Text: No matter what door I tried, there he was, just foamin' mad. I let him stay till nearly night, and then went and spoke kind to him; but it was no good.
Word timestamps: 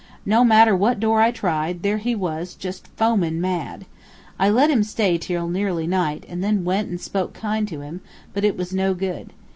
No 0.25 0.43
matter 0.43 0.75
what 0.75 0.99
door 0.99 1.21
I 1.21 1.29
tried, 1.29 1.83
there 1.83 1.99
he 1.99 2.15
was, 2.15 2.55
just 2.55 2.87
foamin' 2.97 3.39
mad. 3.39 3.85
I 4.39 4.49
let 4.49 4.71
him 4.71 4.81
stay 4.81 5.19
till 5.19 5.47
nearly 5.47 5.85
night, 5.85 6.25
and 6.27 6.43
then 6.43 6.65
went 6.65 6.89
and 6.89 6.99
spoke 6.99 7.35
kind 7.35 7.67
to 7.67 7.81
him; 7.81 8.01
but 8.33 8.43
it 8.43 8.57
was 8.57 8.73
no 8.73 8.95
good. 8.95 9.31